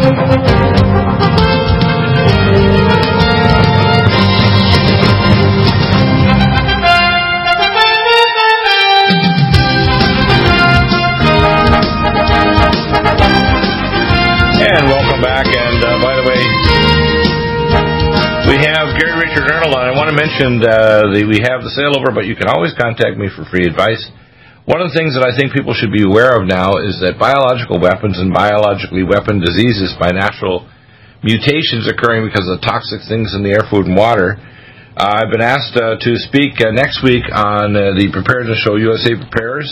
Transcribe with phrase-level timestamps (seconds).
[0.00, 0.08] And
[14.88, 15.44] welcome back.
[15.44, 16.40] And uh, by the way,
[18.48, 19.84] we have Gary Richard Arnold on.
[19.84, 22.72] I want to mention uh, the, we have the sale over, but you can always
[22.72, 24.00] contact me for free advice.
[24.68, 27.16] One of the things that I think people should be aware of now is that
[27.16, 30.68] biological weapons and biologically weapon diseases by natural
[31.24, 34.36] mutations occurring because of the toxic things in the air, food, and water.
[34.92, 38.76] Uh, I've been asked uh, to speak uh, next week on uh, the preparedness show
[38.76, 39.64] USA Prepares.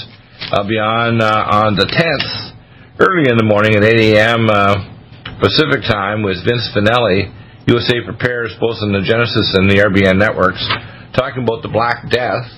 [0.57, 2.57] I'll be on uh, on the 10th
[2.97, 4.49] early in the morning at 8 a.m.
[4.49, 4.89] Uh,
[5.37, 7.29] Pacific time with Vince Finelli,
[7.69, 10.65] USA Prepares, both in the Genesis and the RBN networks,
[11.13, 12.49] talking about the Black Death,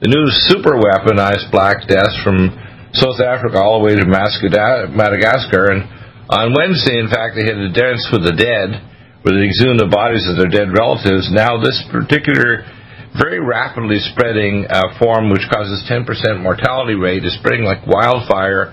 [0.00, 2.48] the new super weaponized Black Death from
[2.96, 5.76] South Africa all the way to Madagascar.
[5.76, 5.84] And
[6.32, 8.80] on Wednesday, in fact, they had a dance with the dead,
[9.20, 11.28] where they exhumed the bodies of their dead relatives.
[11.28, 12.64] Now, this particular
[13.12, 16.08] very rapidly spreading uh, form, which causes 10%
[16.40, 18.72] mortality rate, is spreading like wildfire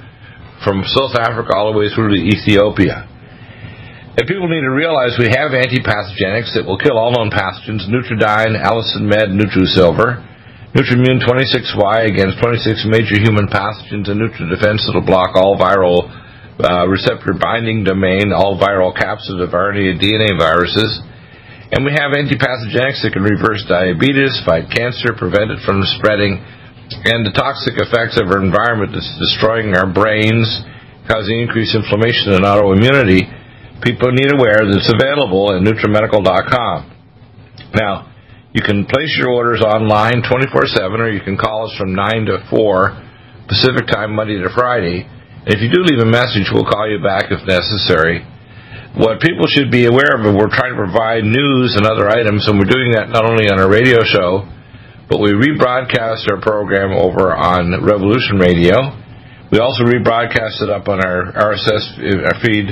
[0.63, 3.03] from South Africa all the way through to Ethiopia.
[4.15, 8.55] And people need to realize we have antipathogenics that will kill all known pathogens, Nutridyne,
[8.55, 10.23] Allicin Med, NutriSilver,
[10.75, 16.11] Nutrimune 26Y against 26 major human pathogens, and NutriDefense that will block all viral
[16.59, 20.99] uh, receptor binding domain, all viral capsid of RNA and DNA viruses.
[21.71, 27.23] And we have antipathogenics that can reverse diabetes, fight cancer, prevent it from spreading, and
[27.23, 30.47] the toxic effects of our environment that's destroying our brains,
[31.07, 33.23] causing increased inflammation and autoimmunity,
[33.83, 36.91] people need to aware that it's available at NutriMedical.com.
[37.75, 38.16] Now,
[38.53, 42.47] you can place your orders online 24-7 or you can call us from 9 to
[42.49, 43.03] 4
[43.47, 45.07] Pacific time, Monday to Friday.
[45.47, 48.23] If you do leave a message, we'll call you back if necessary.
[48.99, 52.59] What people should be aware of, we're trying to provide news and other items, and
[52.59, 54.43] we're doing that not only on our radio show,
[55.07, 58.75] but we rebroadcast our program over on Revolution Radio.
[59.51, 61.95] We also rebroadcast it up on our RSS
[62.27, 62.67] our feed,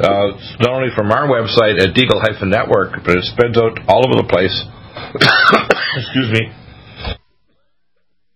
[0.00, 4.28] uh, not only from our website at Deagle-Network, but it spreads out all over the
[4.28, 4.56] place.
[6.00, 6.52] Excuse me.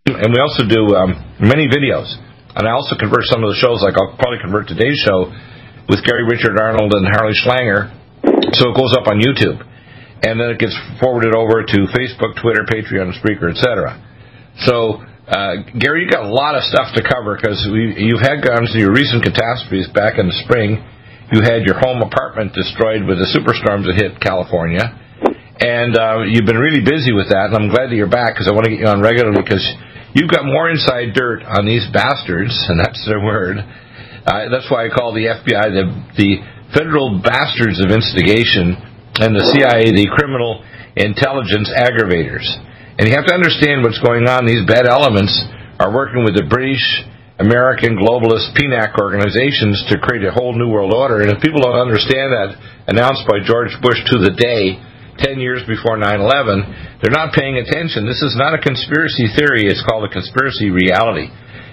[0.07, 2.13] And we also do um, many videos.
[2.55, 5.33] And I also convert some of the shows, like I'll probably convert today's show
[5.89, 7.91] with Gary Richard Arnold and Harley Schlanger,
[8.59, 9.67] so it goes up on YouTube
[10.23, 13.97] and then it gets forwarded over to Facebook, Twitter, Patreon, Spreaker, etc.
[14.69, 18.69] So, uh, Gary, you got a lot of stuff to cover because you've had gone
[18.69, 20.85] through your recent catastrophes back in the spring.
[21.33, 24.93] You had your home apartment destroyed with the superstorms that hit California,
[25.61, 27.53] and uh, you've been really busy with that.
[27.53, 29.63] And I'm glad that you're back because I want to get you on regularly because
[30.17, 33.61] you've got more inside dirt on these bastards, and that's their word.
[33.61, 35.85] Uh, that's why I call the FBI the
[36.17, 36.31] the
[36.73, 38.73] federal bastards of instigation
[39.21, 40.65] and the CIA, the criminal
[40.97, 42.49] intelligence aggravators.
[42.97, 44.49] And you have to understand what's going on.
[44.49, 45.33] These bad elements
[45.77, 46.85] are working with the British,
[47.41, 51.21] American, globalist PNAC organizations to create a whole new world order.
[51.21, 52.49] And if people don't understand that,
[52.89, 54.81] announced by George Bush to the day,
[55.21, 58.09] 10 years before 9 11, they're not paying attention.
[58.09, 61.29] This is not a conspiracy theory, it's called a conspiracy reality.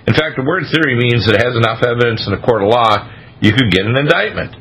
[0.07, 2.71] In fact, the word theory means that it has enough evidence in a court of
[2.71, 2.95] law,
[3.43, 4.55] you could get an indictment.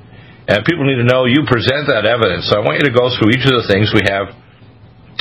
[0.47, 2.51] And people need to know you present that evidence.
[2.51, 3.91] So I want you to go through each of the things.
[3.91, 4.31] We have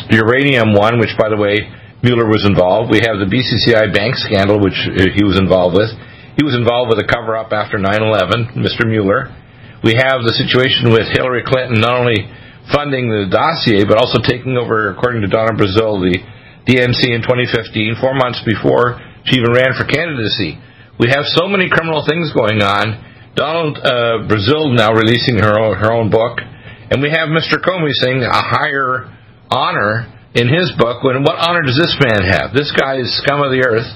[0.09, 1.65] uranium one, which, by the way,
[2.05, 2.93] Mueller was involved.
[2.93, 5.89] We have the BCCI bank scandal, which uh, he was involved with.
[6.37, 8.85] He was involved with a cover up after 9 11, Mr.
[8.85, 9.33] Mueller.
[9.81, 12.29] We have the situation with Hillary Clinton not only
[12.73, 16.17] funding the dossier, but also taking over, according to Donna Brazile, the
[16.65, 20.57] DNC in 2015, four months before she even ran for candidacy.
[20.97, 23.01] We have so many criminal things going on.
[23.35, 27.59] Donald uh, Brazile now releasing her own, her own book, and we have Mr.
[27.59, 29.11] Comey saying a higher
[29.51, 31.03] honor in his book.
[31.03, 32.53] When what honor does this man have?
[32.53, 33.89] This guy is scum of the earth.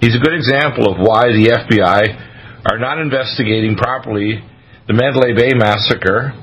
[0.00, 2.00] He's a good example of why the FBI
[2.70, 4.42] are not investigating properly
[4.88, 6.34] the Mandalay Bay massacre,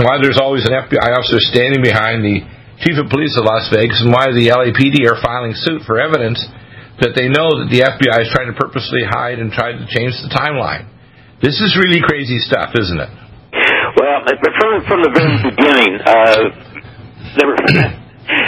[0.00, 2.42] why there's always an FBI officer standing behind the
[2.82, 6.42] chief of police of Las Vegas, and why the LAPD are filing suit for evidence
[6.98, 10.14] that they know that the FBI is trying to purposely hide and try to change
[10.22, 10.86] the timeline.
[11.42, 13.12] This is really crazy stuff, isn't it?
[13.94, 16.50] Well, from from the very beginning, uh,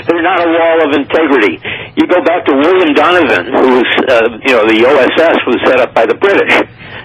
[0.06, 1.58] there's not a wall of integrity.
[1.98, 5.78] You go back to William Donovan, who was, uh, you know, the OSS was set
[5.80, 6.54] up by the British,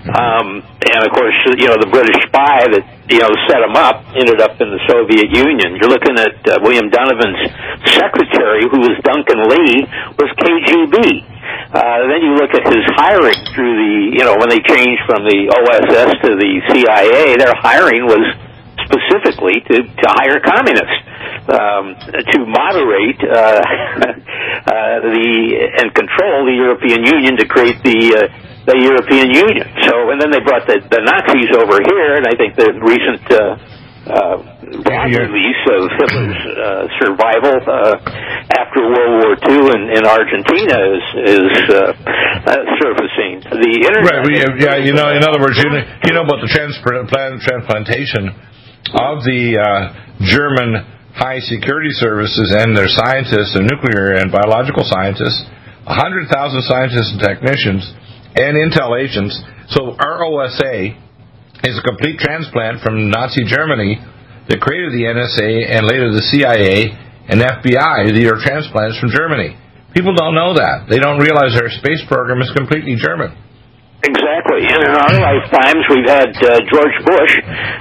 [0.01, 4.01] um, and of course, you know, the British spy that you know set him up
[4.17, 5.77] ended up in the Soviet Union.
[5.77, 7.37] You're looking at uh, William Donovan's
[7.85, 9.85] secretary, who was Duncan Lee,
[10.17, 10.97] was KGB.
[11.71, 15.23] Uh, then you look at his hiring through the, you know, when they changed from
[15.23, 18.25] the OSS to the CIA, their hiring was
[18.89, 20.99] specifically to, to hire communists
[21.47, 25.29] um, to moderate uh, uh, the
[25.79, 29.67] and control the European Union to create the uh, the European Union.
[29.89, 33.25] So, and then they brought the, the Nazis over here, and I think the recent
[33.31, 33.57] uh,
[34.01, 34.37] uh,
[34.73, 38.01] release of Hitler's uh, survival uh,
[38.57, 41.05] after World War II in, in Argentina is
[41.37, 43.45] is uh, uh, surfacing.
[43.45, 44.57] The internet, right?
[44.57, 47.13] yeah, you know, in other words, you know, you know about the transplant,
[47.45, 48.33] transplantation
[48.97, 49.93] of the uh,
[50.25, 50.81] German
[51.13, 55.45] high security services and their scientists, their nuclear and biological scientists,
[55.85, 56.29] 100,000
[56.63, 57.83] scientists and technicians,
[58.35, 59.35] and intel agents.
[59.69, 60.95] So ROSA
[61.63, 63.99] is a complete transplant from Nazi Germany
[64.49, 66.91] that created the NSA and later the CIA
[67.29, 68.11] and FBI.
[68.13, 69.55] These are transplants from Germany.
[69.93, 70.87] People don't know that.
[70.89, 73.35] They don't realize their space program is completely German.
[74.01, 74.65] Exactly.
[74.65, 77.33] And in our lifetimes, we've had uh, George Bush,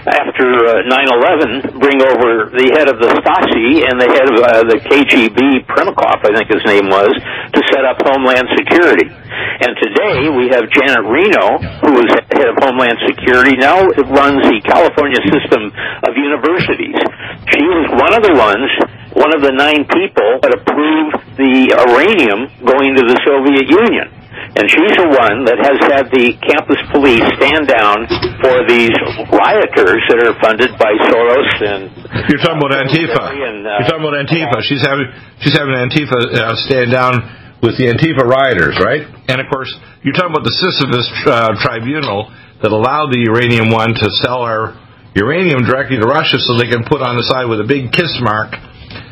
[0.05, 4.49] after uh, 9/11, bring over the head of the Stasi and the head of uh,
[4.69, 7.09] the KGB, Primakov, I think his name was,
[7.57, 9.09] to set up Homeland Security.
[9.09, 11.57] And today we have Janet Reno,
[11.89, 13.81] who is head of Homeland Security, now
[14.13, 15.73] runs the California system
[16.05, 17.01] of universities.
[17.49, 18.69] She was one of the ones
[19.13, 24.20] one of the nine people that approved the uranium going to the Soviet Union.
[24.51, 28.09] And she's the one that has had the campus police stand down
[28.43, 28.95] for these
[29.31, 31.83] rioters that are funded by Soros and.
[32.27, 33.25] You're talking about Antifa.
[33.31, 34.59] And, uh, You're talking about Antifa.
[34.67, 35.07] She's having
[35.39, 37.23] she's having Antifa uh, stand down
[37.63, 39.07] with the Antifa rioters, right?
[39.29, 39.71] And of course,
[40.03, 42.33] you're talking about the CFIUS uh, tribunal
[42.63, 44.75] that allowed the uranium one to sell our
[45.15, 48.11] uranium directly to Russia so they can put on the side with a big kiss
[48.21, 48.53] mark.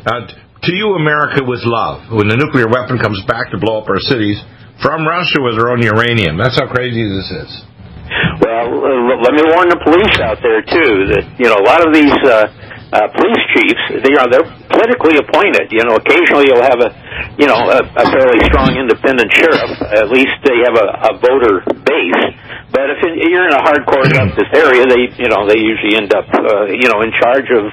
[0.03, 0.27] Uh,
[0.63, 2.11] to you, America was love.
[2.11, 4.35] When the nuclear weapon comes back to blow up our cities,
[4.81, 6.37] from Russia with their own uranium.
[6.37, 7.51] That's how crazy this is.
[8.41, 11.85] Well, uh, let me warn the police out there too that you know a lot
[11.85, 12.49] of these uh,
[12.89, 15.69] uh, police chiefs they are they're politically appointed.
[15.69, 16.89] You know, occasionally you'll have a
[17.37, 19.71] you know a, a fairly strong independent sheriff.
[19.93, 22.39] At least they have a, a voter base
[22.69, 26.29] but if you're in a hardcore justice area, they you know they usually end up
[26.29, 27.65] uh, you know in charge of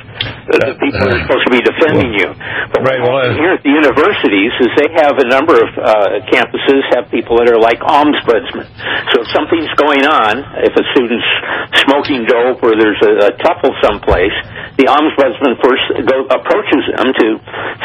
[0.48, 2.32] the, the people that are supposed to be defending you.
[2.72, 6.80] But right, well, here at the universities is they have a number of uh, campuses
[6.96, 8.64] have people that are like ombudsmen.
[9.12, 11.28] So if something's going on, if a student's
[11.84, 14.32] smoking dope or there's a, a tuffle someplace,
[14.80, 17.26] the ombudsman first go, approaches them to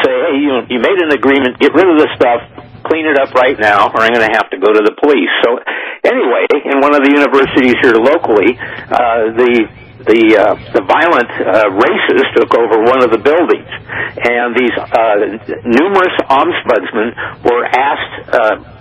[0.00, 2.40] say, hey, you you made an agreement, get rid of this stuff
[2.82, 5.30] clean it up right now, or I'm going to have to go to the police.
[5.46, 5.58] So,
[6.02, 9.70] anyway, in one of the universities here locally, uh, the
[10.02, 13.70] the uh, the violent uh, racists took over one of the buildings,
[14.18, 15.14] and these uh,
[15.62, 17.14] numerous ombudsmen
[17.46, 18.71] were asked uh,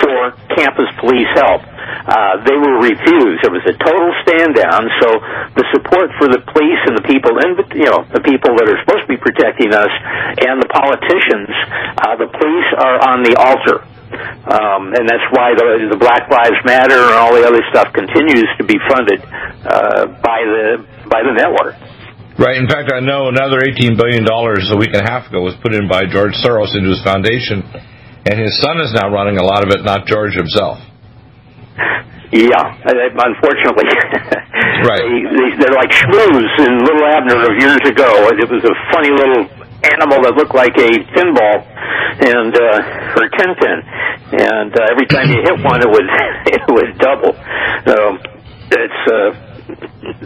[0.00, 1.62] for campus police help.
[1.62, 3.44] Uh, they were refused.
[3.44, 4.88] There was a total stand down.
[5.00, 5.08] So
[5.56, 7.36] the support for the police and the people,
[7.76, 9.92] you know, the people that are supposed to be protecting us,
[10.40, 11.52] and the politicians,
[12.00, 13.84] uh, the police are on the altar.
[14.48, 18.48] Um, and that's why the, the Black Lives Matter and all the other stuff continues
[18.56, 20.80] to be funded uh, by the
[21.12, 21.76] by the network.
[22.38, 22.56] Right.
[22.56, 25.74] In fact, I know another $18 billion a week and a half ago was put
[25.74, 27.66] in by George Soros into his foundation,
[28.28, 30.78] and his son is now running a lot of it, not George himself.
[32.28, 33.88] Yeah, unfortunately.
[34.84, 35.00] right.
[35.00, 38.28] They, are like shmoos in Little Abner of years ago.
[38.36, 39.48] It was a funny little
[39.96, 41.64] animal that looked like a pinball
[42.18, 43.78] and uh or tin tin
[44.42, 46.02] and uh, every time you hit one it would
[46.50, 47.30] it would double
[47.86, 48.18] so
[48.74, 49.30] it's uh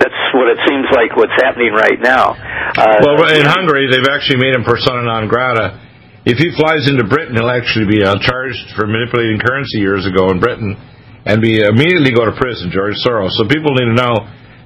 [0.01, 2.31] that's what it seems like what's happening right now.
[2.79, 5.81] Uh, well, in Hungary, they've actually made him persona non grata.
[6.23, 10.31] If he flies into Britain, he'll actually be uh, charged for manipulating currency years ago
[10.31, 10.79] in Britain
[11.27, 13.35] and be immediately go to prison, George Soros.
[13.35, 14.15] So people need to know.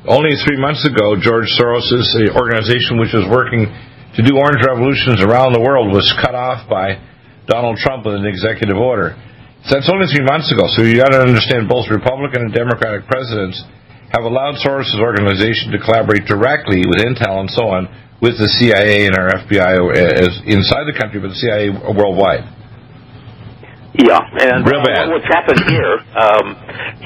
[0.04, 5.56] Only three months ago, George Soros' organization, which was working to do orange revolutions around
[5.56, 7.00] the world, was cut off by
[7.48, 9.16] Donald Trump with an executive order.
[9.64, 10.68] So that's only three months ago.
[10.76, 13.58] So you got to understand both Republican and Democratic presidents
[14.12, 17.88] have allowed Soros' organization to collaborate directly with Intel and so on
[18.20, 22.48] with the CIA and our FBI inside the country, but the CIA worldwide.
[23.96, 25.08] Yeah, and Real bad.
[25.08, 26.52] Uh, what's happened here, um,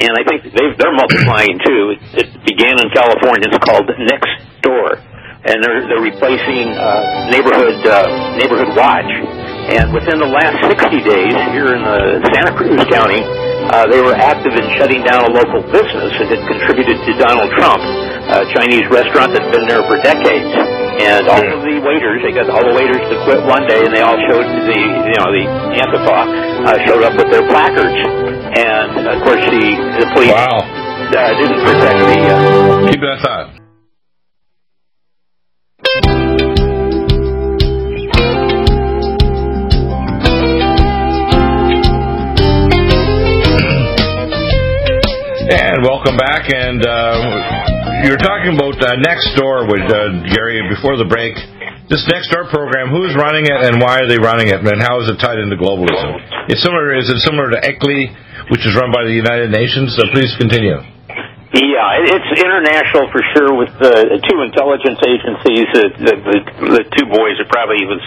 [0.02, 1.94] and I think they are multiplying too.
[1.94, 3.46] It, it began in California.
[3.46, 4.34] It's called Next
[4.66, 4.98] Door,
[5.46, 9.06] and they're they're replacing uh, neighborhood uh, neighborhood watch.
[9.70, 13.22] And within the last 60 days here in the Santa Cruz County,
[13.70, 17.54] uh, they were active in shutting down a local business that had contributed to Donald
[17.54, 20.79] Trump, a Chinese restaurant that's been there for decades.
[21.00, 23.92] And all of the waiters, they got all the waiters to quit one day, and
[23.96, 25.44] they all showed the, you know, the
[25.80, 26.18] Antifa
[26.68, 27.96] uh, showed up with their placards.
[28.52, 29.64] And of course, the
[29.96, 30.60] the police wow.
[30.60, 32.20] uh, didn't protect the.
[32.28, 33.56] Uh, Keep that thought.
[45.50, 46.52] And welcome back.
[46.52, 51.36] And uh, you're talking about uh, Next Door with uh, Gary before the break.
[51.90, 55.02] This Next Door program, who's running it and why are they running it, and how
[55.02, 56.16] is it tied into globalism?
[56.48, 56.94] It's similar.
[56.96, 59.98] Is it similar to ICLEI, which is run by the United Nations?
[59.98, 60.78] So please continue.
[61.50, 65.66] Yeah, it's international for sure with the two intelligence agencies.
[65.74, 66.14] The, the,
[66.78, 67.98] the, two boys that probably even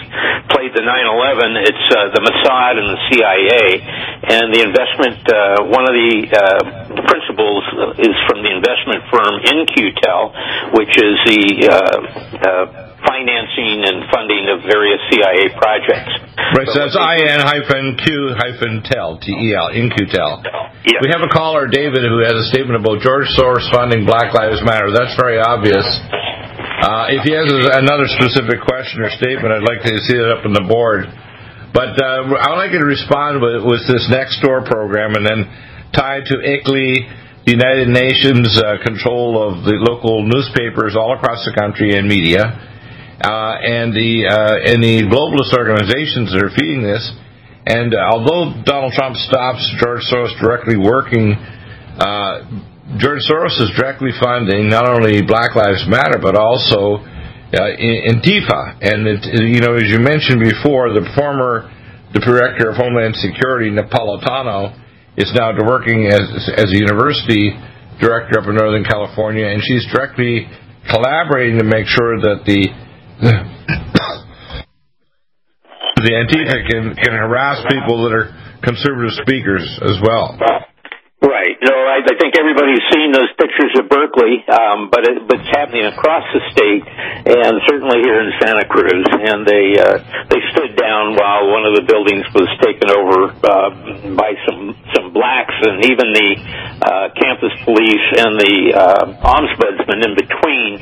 [0.47, 1.59] played the 9/11.
[1.59, 3.67] It's uh, the Mossad and the CIA,
[4.31, 5.27] and the investment.
[5.27, 7.67] Uh, one of the uh, principals
[7.99, 10.23] is from the investment firm In-Q-Tel,
[10.79, 11.99] which is the uh,
[12.47, 12.82] uh,
[13.13, 16.13] financing and funding of various CIA projects.
[16.57, 20.41] Right, so, that's IN hyphen Q hyphen tel, T E L, In-Q-Tel.
[21.05, 24.65] We have a caller, David, who has a statement about George Soros funding Black Lives
[24.65, 24.89] Matter.
[24.89, 25.85] That's very obvious.
[25.85, 30.43] Uh, if he has another specific question or statement, I'd like to see it up
[30.43, 31.05] on the board.
[31.71, 35.47] But uh, I'd like you to respond with, with this next door program and then
[35.93, 41.51] tied to ICLEI the United Nations uh, control of the local newspapers all across the
[41.51, 42.72] country and media,
[43.23, 47.01] uh, and the uh, and the globalist organizations that are feeding this.
[47.63, 52.43] And uh, although Donald Trump stops George Soros directly working, uh,
[52.99, 57.71] George Soros is directly funding not only Black Lives Matter but also uh,
[58.11, 58.83] Antifa.
[58.83, 61.71] And it, you know, as you mentioned before, the former
[62.11, 64.75] the director of Homeland Security, Napolitano,
[65.15, 66.27] is now working as
[66.59, 67.55] as a university
[68.03, 70.51] director up in Northern California, and she's directly
[70.91, 72.67] collaborating to make sure that the
[76.03, 80.37] the Antifa can, can harass people that are conservative speakers as well.
[81.23, 81.55] Right.
[81.63, 85.55] No, I, I think everybody's seen those pictures of Berkeley, um, but, it, but it's
[85.55, 89.07] happening across the state, and certainly here in Santa Cruz.
[89.07, 93.71] And they uh, they stood down while one of the buildings was taken over uh,
[94.19, 96.29] by some some blacks, and even the
[96.83, 100.75] uh, campus police and the uh, ombudsman in between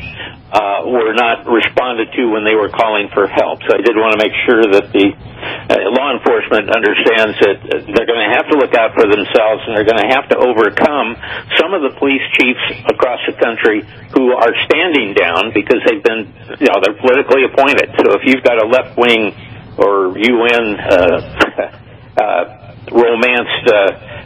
[0.51, 3.61] uh, were not responded to when they were calling for help.
[3.69, 7.57] So I did want to make sure that the uh, law enforcement understands that
[7.87, 10.37] they're going to have to look out for themselves and they're going to have to
[10.39, 11.15] overcome
[11.59, 13.83] some of the police chiefs across the country
[14.15, 17.91] who are standing down because they've been, you know, they're politically appointed.
[17.99, 19.35] So if you've got a left wing
[19.77, 22.61] or UN uh, uh,
[22.91, 23.75] romanced uh,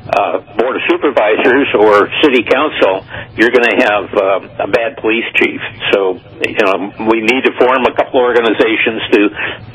[0.05, 5.25] uh, board of supervisors or city council, you're going to have uh, a bad police
[5.35, 5.61] chief.
[5.91, 9.21] So, you know, we need to form a couple organizations to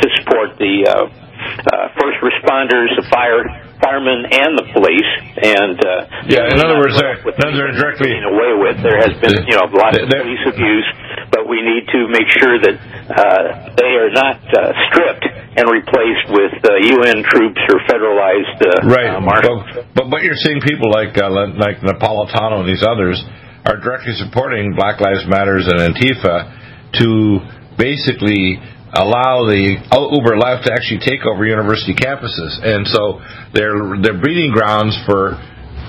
[0.01, 1.30] to support the uh,
[1.73, 3.45] uh, first responders, the fire
[3.81, 5.11] firemen, and the police.
[5.41, 8.77] And uh, yeah, in other words, they're, they're directly away with.
[8.85, 10.89] There has been, you know, a lot of police abuse,
[11.33, 16.27] but we need to make sure that uh, they are not uh, stripped and replaced
[16.31, 19.17] with uh, UN troops or federalized uh, right.
[19.17, 19.65] Uh, marshals.
[19.75, 23.19] But, but what you're seeing people like uh, like Napolitano and these others
[23.67, 26.57] are directly supporting Black Lives Matters and Antifa
[27.01, 27.41] to
[27.77, 28.59] basically
[28.95, 33.23] allow the Uber left to actually take over university campuses, and so
[33.55, 35.39] they're they're breeding grounds for,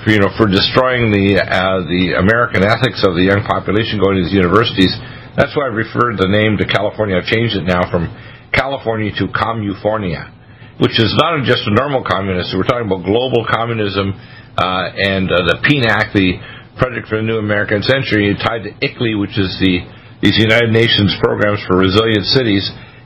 [0.05, 4.24] you know for destroying the uh, the American ethics of the young population going to
[4.25, 4.93] these universities.
[5.34, 7.17] That's why I referred the name to California.
[7.17, 8.12] I've changed it now from
[8.53, 10.29] California to Commufornia,
[10.77, 12.53] which is not just a normal communist.
[12.53, 14.13] We're talking about global communism
[14.60, 16.38] uh, and uh, the PNAC, the
[16.77, 19.86] Project for the New American Century, tied to ICLEI, which is the
[20.22, 22.62] these United Nations programs for resilient cities.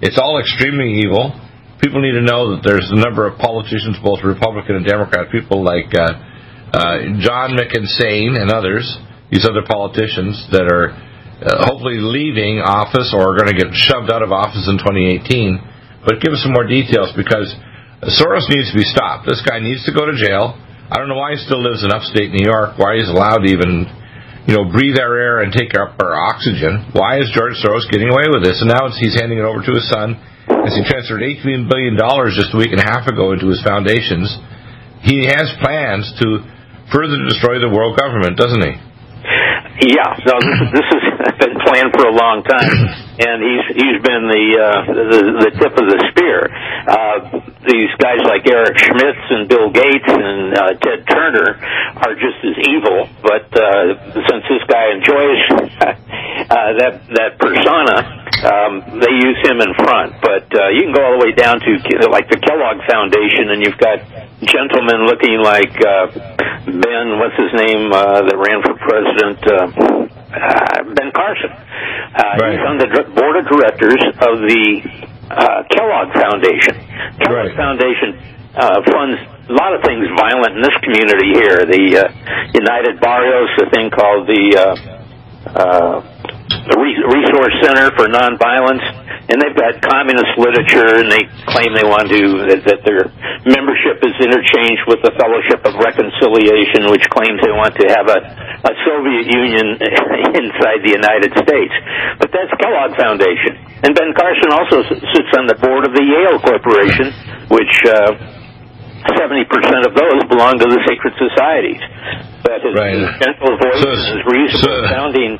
[0.05, 1.33] It's all extremely evil.
[1.81, 5.65] People need to know that there's a number of politicians, both Republican and Democrat, people
[5.65, 6.13] like uh,
[6.77, 8.85] uh, John McInsane and others,
[9.33, 14.13] these other politicians that are uh, hopefully leaving office or are going to get shoved
[14.13, 16.05] out of office in 2018.
[16.05, 17.50] But give us some more details because
[18.05, 19.25] Soros needs to be stopped.
[19.25, 20.53] This guy needs to go to jail.
[20.85, 23.50] I don't know why he still lives in upstate New York, why he's allowed to
[23.50, 23.89] even,
[24.45, 26.93] you know, breathe our air and take up our oxygen.
[26.93, 28.61] Why is George Soros getting away with this?
[28.61, 31.97] And now he's handing it over to his son as he transferred $18 billion
[32.29, 34.29] just a week and a half ago into his foundations.
[35.01, 36.45] He has plans to
[36.93, 38.73] further destroy the world government, doesn't he?
[39.89, 41.03] Yeah, no, this, this has
[41.41, 42.70] been planned for a long time,
[43.17, 46.46] and he's he's been the uh, the, the tip of the spear.
[46.86, 51.58] Uh, these guys like Eric Schmidt and Bill Gates and uh, Ted Turner
[51.98, 55.41] are just as evil, but uh, since this guy enjoys
[55.82, 57.98] uh, that that persona,
[58.46, 60.22] um, they use him in front.
[60.22, 61.72] But uh, you can go all the way down to
[62.13, 64.05] like the Kellogg Foundation, and you've got
[64.46, 66.05] gentlemen looking like uh,
[66.65, 69.39] Ben, what's his name, uh, that ran for president.
[69.46, 71.51] Uh, uh, ben Carson.
[71.51, 72.56] Uh, Right.
[72.56, 74.65] He's on the board of directors of the
[75.32, 76.75] uh, Kellogg Foundation.
[77.24, 77.56] Kellogg Right.
[77.56, 78.10] Foundation
[78.56, 81.60] uh, funds a lot of things violent in this community here.
[81.68, 82.04] The uh,
[82.56, 84.63] United Barrios, the thing called the uh,
[85.51, 86.14] uh,
[86.65, 88.81] the Resource Center for Nonviolence,
[89.29, 93.10] and they've got communist literature, and they claim they want to that, that their
[93.45, 98.19] membership is interchanged with the Fellowship of Reconciliation, which claims they want to have a,
[98.65, 99.77] a Soviet Union
[100.41, 101.74] inside the United States.
[102.17, 106.41] But that's Kellogg Foundation, and Ben Carson also sits on the board of the Yale
[106.41, 107.13] Corporation,
[107.53, 107.75] which.
[107.86, 108.41] Uh,
[109.05, 111.77] Seventy percent of those belong to the secret societies.
[112.41, 113.05] But his, Right.
[113.22, 115.31] gentle voice So- and his reasonable so- sounding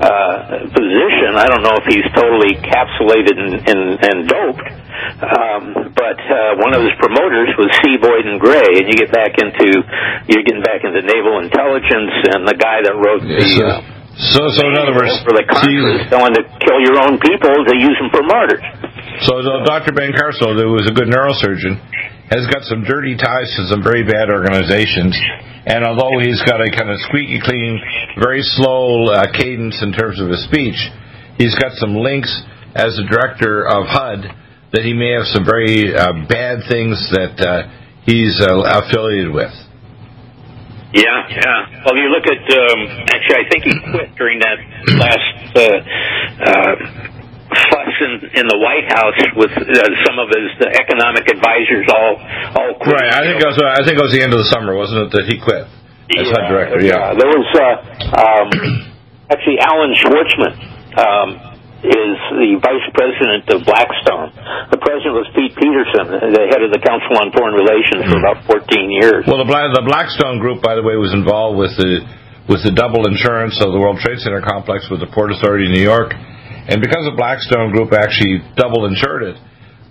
[0.00, 1.38] uh, position.
[1.38, 4.66] I don't know if he's totally capsulated and, and, and doped,
[5.22, 5.62] um,
[5.94, 7.94] but uh, one of his promoters was C.
[8.02, 9.82] Boyden Gray, and you get back into
[10.26, 13.38] you're getting back into naval intelligence, and the guy that wrote the.
[13.38, 13.82] So, Uh,
[14.14, 17.78] so, so in other words, for the Contras telling to kill your own people, they
[17.82, 18.62] use them for martyrs.
[19.26, 19.90] so uh, Dr.
[19.90, 21.74] Ben Carso, who was a good neurosurgeon,
[22.30, 25.16] has got some dirty ties to some very bad organizations.
[25.66, 27.80] And although he's got a kind of squeaky clean,
[28.20, 30.76] very slow uh, cadence in terms of his speech,
[31.36, 32.32] he's got some links
[32.74, 34.28] as the director of HUD
[34.72, 37.70] that he may have some very uh, bad things that uh,
[38.04, 39.52] he's uh, affiliated with.
[40.94, 41.82] Yeah, yeah.
[41.86, 44.58] Well, you look at um, actually, I think he quit during that
[44.94, 45.54] last
[48.00, 49.66] in, in the White House with uh,
[50.06, 52.18] some of his economic advisors all
[52.56, 52.98] all quit.
[52.98, 53.12] Right.
[53.12, 53.58] I think it was.
[53.60, 56.26] I think it was the end of the summer, wasn't it, that he quit as
[56.30, 56.80] HUD director?
[56.82, 57.14] Yeah.
[57.14, 58.48] There was uh, um,
[59.30, 60.54] actually Alan Schwarzman.
[60.94, 61.54] Um,
[61.84, 64.32] is the vice president of Blackstone.
[64.72, 68.40] The president was Pete Peterson, the head of the Council on Foreign Relations for about
[68.48, 68.64] 14
[69.04, 69.28] years.
[69.28, 72.00] Well, the, Bla- the Blackstone Group, by the way, was involved with the
[72.48, 75.72] with the double insurance of the World Trade Center complex with the Port Authority of
[75.72, 76.12] New York,
[76.70, 79.36] and because the Blackstone Group actually double insured it,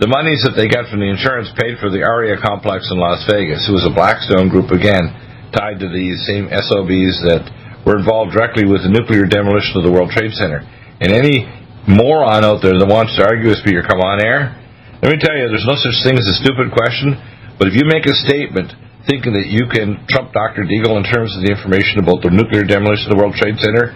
[0.01, 3.21] the monies that they got from the insurance paid for the Aria complex in Las
[3.29, 3.69] Vegas.
[3.69, 5.05] It was a Blackstone Group again,
[5.53, 7.45] tied to these same SOBs that
[7.85, 10.65] were involved directly with the nuclear demolition of the World Trade Center.
[10.97, 11.45] And any
[11.85, 14.57] moron out there that wants to argue with me or come on air,
[15.05, 17.13] let me tell you, there's no such thing as a stupid question.
[17.61, 18.71] But if you make a statement
[19.05, 20.63] thinking that you can trump Dr.
[20.63, 23.91] Deagle in terms of the information about the nuclear demolition of the World Trade Center,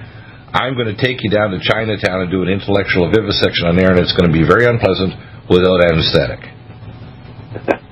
[0.53, 3.91] I'm going to take you down to Chinatown and do an intellectual vivisection on there,
[3.91, 5.13] and it's going to be very unpleasant
[5.49, 6.39] without anesthetic.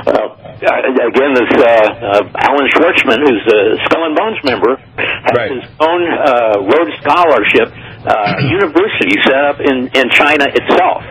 [0.00, 5.36] Well, uh, again, this uh, uh, Alan Schwarzman, who's a Skull and Bones member, has
[5.36, 5.50] Right.
[5.52, 7.68] his own uh, Rhodes Scholarship
[8.08, 11.04] uh, university set up in in China itself.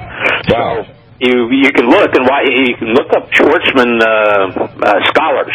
[0.50, 0.86] Wow.
[0.86, 4.08] So you you can look and why you can look up Schwarzman uh,
[4.56, 5.52] uh, scholars,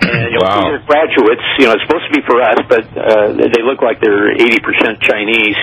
[0.00, 0.64] and you'll Wow.
[0.64, 1.44] see their graduates.
[1.60, 4.60] You know, it's supposed to be for us, but uh, they look like they're eighty
[4.64, 5.56] percent Chinese,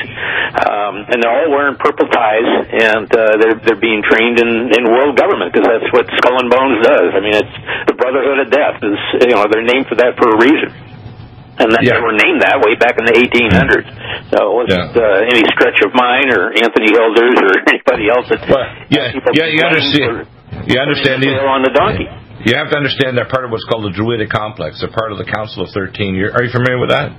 [0.69, 4.81] um, and they're all wearing purple ties, and uh, they're they're being trained in in
[4.85, 7.09] world government because that's what Skull and Bones does.
[7.17, 7.55] I mean, it's
[7.89, 8.77] the Brotherhood of Death.
[8.85, 10.69] Is you know they're named for that for a reason.
[11.59, 11.99] And that Yeah.
[11.99, 13.85] they were named that way back in the 1800s.
[14.31, 15.03] So it wasn't Yeah.
[15.03, 19.31] uh, any stretch of mine or Anthony Hilders or anybody else that Well, yeah, people
[19.35, 20.27] yeah, you understand.
[20.67, 22.07] You understand putting the tail on the donkey.
[22.47, 24.79] You have to understand they're part of what's called the Druidic complex.
[24.81, 26.15] They're part of the Council of Thirteen.
[26.15, 27.11] You're, are you familiar with that?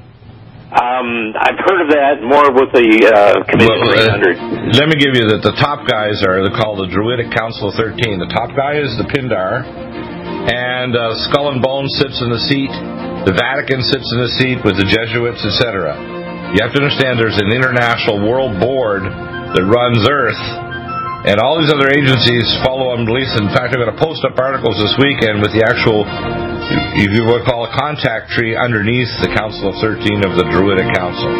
[0.72, 4.72] Um, I've heard of that more with the uh, Commission Well, uh, 300.
[4.80, 8.16] let me give you that the top guys are called the Druidic Council of Thirteen.
[8.18, 9.62] The top guy is the Pindar,
[10.48, 12.72] and uh, Skull and Bone sits in the seat
[13.22, 15.94] The Vatican sits in a seat with the Jesuits, etc.
[16.52, 20.42] You have to understand there's an international world board that runs Earth,
[21.30, 23.30] and all these other agencies follow on beliefs.
[23.38, 26.02] In fact, I'm going to post up articles this weekend with the actual,
[26.98, 30.90] if you would call a contact tree underneath the Council of 13 of the Druidic
[30.90, 31.30] Council.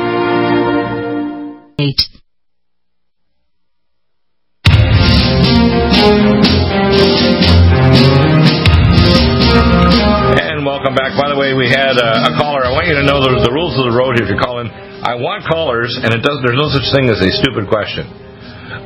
[1.82, 1.98] Eight.
[10.62, 11.18] Welcome back.
[11.18, 12.62] By the way, we had a, a caller.
[12.62, 14.22] I want you to know the, the rules of the road here.
[14.22, 16.38] If you're calling, I want callers, and it does.
[16.38, 18.06] There's no such thing as a stupid question,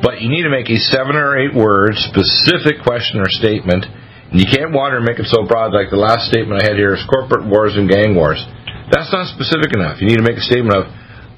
[0.01, 3.85] but you need to make a seven or eight word specific question or statement.
[4.33, 6.97] And you can't and make it so broad like the last statement I had here
[6.97, 8.41] is corporate wars and gang wars.
[8.89, 10.01] That's not specific enough.
[10.01, 10.89] You need to make a statement of,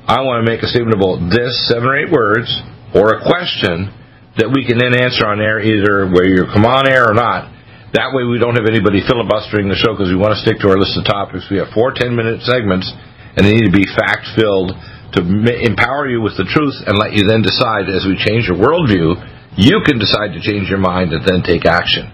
[0.07, 2.47] I want to make a statement about this, seven or eight words,
[2.95, 3.91] or a question
[4.39, 7.58] that we can then answer on air either where you come on air or not.
[7.97, 10.69] That way we don't have anybody filibustering the show because we want to stick to
[10.69, 11.49] our list of topics.
[11.49, 12.85] We have four 10 minute segments
[13.33, 14.77] and they need to be fact filled
[15.17, 18.61] to empower you with the truth and let you then decide as we change your
[18.61, 19.17] worldview,
[19.57, 22.13] you can decide to change your mind and then take action.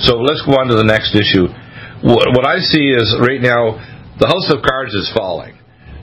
[0.00, 1.52] So let's go on to the next issue.
[2.00, 3.76] What, I see is right now
[4.16, 5.59] the house of cards is falling.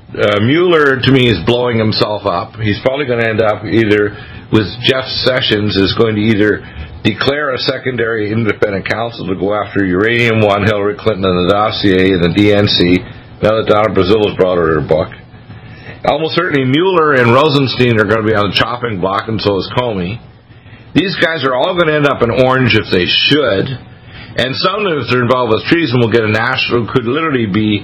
[0.07, 2.55] Uh, Mueller to me is blowing himself up.
[2.63, 4.15] He's probably going to end up either
[4.55, 6.63] with Jeff Sessions is going to either
[7.03, 12.15] declare a secondary independent counsel to go after Uranium One, Hillary Clinton, and the dossier,
[12.15, 12.79] and the DNC.
[13.43, 15.11] Now that Donna Brazile has brought her book,
[16.07, 19.59] almost certainly Mueller and Rosenstein are going to be on the chopping block, and so
[19.59, 20.23] is Comey.
[20.95, 23.75] These guys are all going to end up in orange if they should,
[24.39, 27.51] and some, of them, if they're involved with treason, will get a national, could literally
[27.51, 27.83] be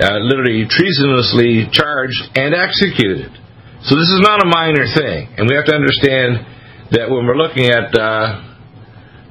[0.00, 3.30] uh, literally treasonously charged and executed.
[3.84, 6.40] So this is not a minor thing, and we have to understand
[6.90, 8.54] that when we're looking at uh,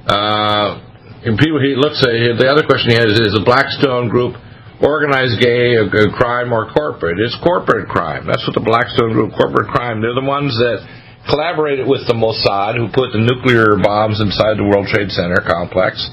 [0.08, 0.84] uh,
[1.24, 4.36] and people, he looks at the other question he has is the Blackstone Group
[4.84, 7.16] organized gay a, a crime or corporate?
[7.24, 8.28] It's corporate crime.
[8.28, 10.04] That's what the Blackstone Group corporate crime.
[10.04, 10.84] They're the ones that
[11.32, 16.04] collaborated with the Mossad, who put the nuclear bombs inside the World Trade Center complex.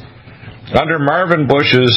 [0.70, 1.90] Under Marvin Bush's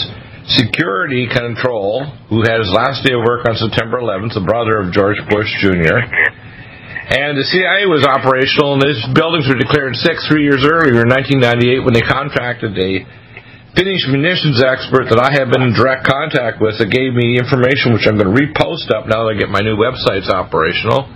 [0.48, 4.92] security control, who had his last day of work on September 11th, the brother of
[4.92, 6.04] George Bush Jr.,
[7.04, 11.12] and the CIA was operational, and these buildings were declared safe three years earlier in
[11.12, 13.04] 1998 when they contracted a
[13.76, 17.92] Finnish munitions expert that I have been in direct contact with that gave me information
[17.92, 21.10] which I'm going to repost up now that I get my new websites operational,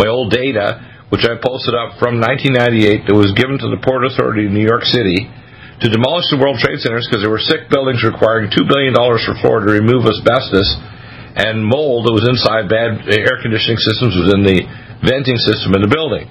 [0.00, 0.80] my old data,
[1.12, 4.64] which I posted up from 1998 that was given to the Port Authority of New
[4.64, 5.28] York City
[5.80, 9.32] to demolish the World Trade Centers because there were sick buildings requiring $2 billion for
[9.40, 10.68] floor to remove asbestos
[11.40, 14.60] and mold that was inside bad air conditioning systems within the
[15.00, 16.28] venting system in the building.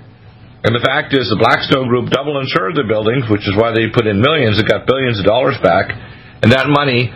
[0.61, 3.87] And the fact is, the Blackstone Group double insured the buildings, which is why they
[3.89, 4.59] put in millions.
[4.59, 5.87] It got billions of dollars back,
[6.43, 7.09] and that money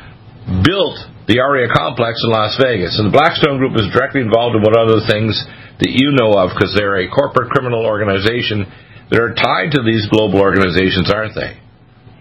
[0.64, 0.96] built
[1.28, 2.96] the Aria complex in Las Vegas.
[2.96, 5.36] And the Blackstone Group is directly involved in what other things
[5.84, 8.64] that you know of, because they're a corporate criminal organization
[9.12, 11.63] that are tied to these global organizations, aren't they?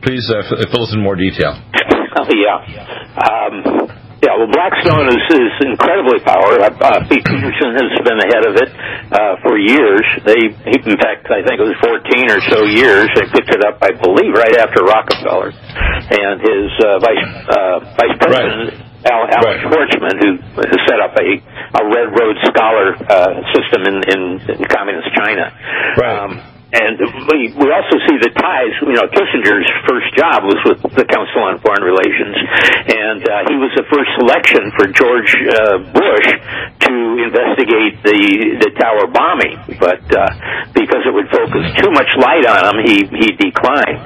[0.02, 1.58] Please uh, fill us in more detail.
[2.12, 2.60] Oh, yeah.
[3.16, 3.88] Um,
[4.22, 6.62] yeah, well, Blackstone is, is incredibly powerful.
[6.62, 8.70] Uh, uh, Pete Peterson has been ahead of it
[9.10, 10.04] uh, for years.
[10.22, 13.10] They, in fact, I think it was 14 or so years.
[13.18, 18.16] They picked it up, I believe, right after Rockefeller, and his uh, vice uh, vice
[18.22, 18.78] president.
[18.78, 19.10] Right.
[19.10, 19.58] Al, right.
[19.66, 20.38] Schwarzman, who
[20.86, 21.26] set up a,
[21.74, 25.50] a Red Road Scholar uh, system in, in, in communist China.
[25.98, 26.14] Right.
[26.14, 26.96] Um, and
[27.28, 28.72] we we also see the ties.
[28.80, 32.32] You know, Kissinger's first job was with the Council on Foreign Relations,
[32.88, 36.28] and uh, he was the first selection for George uh, Bush
[36.88, 36.92] to
[37.28, 38.20] investigate the
[38.64, 39.76] the tower bombing.
[39.76, 40.24] But uh,
[40.72, 44.00] because it would focus too much light on him, he he declined.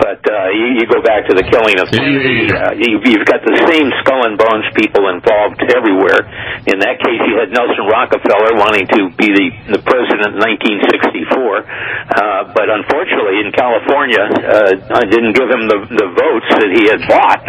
[0.00, 2.48] But uh, you, you go back to the killing of Kennedy.
[2.52, 6.24] Uh, you, you've got the same skull and bones people involved everywhere.
[6.68, 12.05] In that case, you had Nelson Rockefeller wanting to be the the president in 1964.
[12.06, 16.86] Uh, but unfortunately, in California, uh, I didn't give him the, the votes that he
[16.86, 17.42] had bought.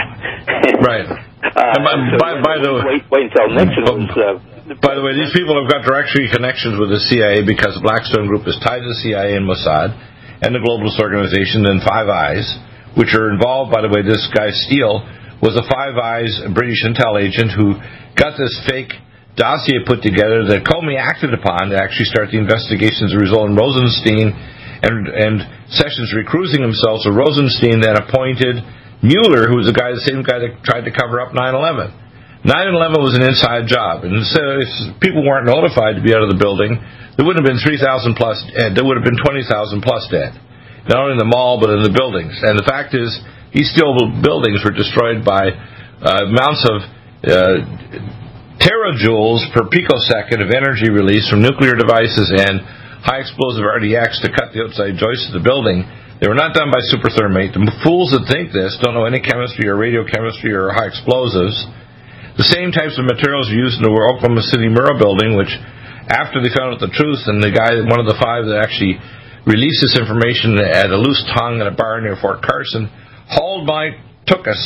[0.81, 1.05] right.
[1.05, 4.09] Uh, by, so by, by the wait, wait until Nixon was.
[4.17, 4.41] Uh,
[4.81, 8.25] by the way, these people have got direct connections with the CIA because the Blackstone
[8.25, 9.93] Group is tied to the CIA and Mossad
[10.41, 12.45] and the Globalist Organization and Five Eyes,
[12.97, 13.69] which are involved.
[13.69, 15.05] By the way, this guy Steele
[15.37, 17.77] was a Five Eyes British intel agent who
[18.17, 18.91] got this fake
[19.37, 23.53] dossier put together that Comey acted upon to actually start the investigation as a result.
[23.53, 24.33] And Rosenstein
[24.81, 25.35] and, and
[25.69, 27.05] Sessions recruiting themselves.
[27.05, 28.61] So Rosenstein then appointed
[29.05, 31.93] Mueller, who was the guy, the same guy that tried to cover up 9/11.
[32.45, 34.69] 9/11 was an inside job, and so if
[35.03, 36.79] people weren't notified to be out of the building,
[37.17, 38.77] there wouldn't have been 3,000 plus dead.
[38.77, 39.49] There would have been 20,000
[39.81, 40.37] plus dead,
[40.87, 42.37] not only in the mall but in the buildings.
[42.41, 43.09] And the fact is,
[43.53, 45.49] these steel buildings were destroyed by
[45.99, 46.77] uh, amounts of
[47.25, 47.57] uh,
[48.59, 52.61] terajoules per picosecond of energy released from nuclear devices and
[53.05, 55.85] high explosive RDX to cut the outside joists of the building.
[56.17, 57.53] They were not done by superthermite.
[57.53, 61.53] The fools that think this don't know any chemistry or radiochemistry or high explosives.
[62.41, 65.53] The same types of materials used in the Oklahoma City Murrah building, which
[66.09, 68.97] after they found out the truth, and the guy, one of the five that actually
[69.45, 72.89] released this information at a loose tongue in a bar near Fort Carson,
[73.29, 73.93] hauled my
[74.25, 74.59] took us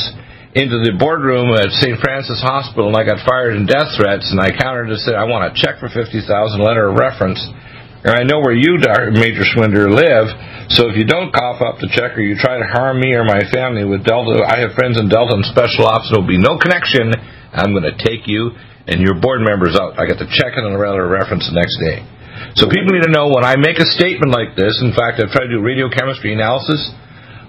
[0.51, 1.95] into the boardroom at St.
[2.03, 5.23] Francis Hospital and I got fired in death threats and I countered and said, I
[5.23, 6.11] want a check for 50000
[6.59, 7.39] letter of reference.
[8.03, 8.81] And I know where you,
[9.13, 10.27] Major Swindler, live,
[10.73, 13.23] so if you don't cough up the check or you try to harm me or
[13.23, 16.41] my family with Delta, I have friends in Delta and Special Ops, there will be
[16.41, 17.13] no connection.
[17.53, 18.57] I'm going to take you
[18.89, 20.01] and your board members out.
[20.01, 22.01] I got the check and the letter of reference the next day.
[22.57, 25.29] So people need to know when I make a statement like this, in fact, I've
[25.29, 26.89] tried to do radiochemistry analysis